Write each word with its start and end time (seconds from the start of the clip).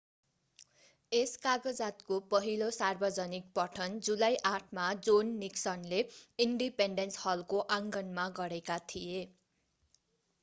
यस 1.11 1.33
कागजातको 1.41 2.15
पहिलो 2.29 2.69
सार्वजनिक 2.77 3.51
पठन 3.57 3.99
जुलाई 4.07 4.39
8 4.51 4.73
मा 4.77 4.85
जोन 5.07 5.29
निक्सनले 5.43 5.99
इन्डिपेन्डेन्स 6.39 7.21
हलको 7.25 7.59
आँगनमा 7.75 8.25
गरेका 8.39 8.79
थिए 8.93 9.21